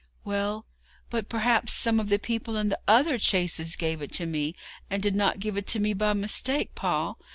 'Well, 0.23 0.65
but 1.11 1.29
perhaps 1.29 1.71
some 1.73 1.99
of 1.99 2.09
the 2.09 2.17
people 2.17 2.57
in 2.57 2.69
the 2.69 2.79
other 2.87 3.19
chaises 3.19 3.75
gave 3.75 4.01
it 4.01 4.11
to 4.13 4.25
me, 4.25 4.55
and 4.89 5.03
did 5.03 5.13
not 5.15 5.39
give 5.39 5.57
it 5.57 5.67
to 5.67 5.79
me 5.79 5.93
by 5.93 6.13
mistake, 6.13 6.73
Paul. 6.73 7.19